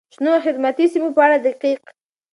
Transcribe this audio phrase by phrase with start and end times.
[0.13, 1.81] شنو او خدماتي سیمو په اړه دقیق،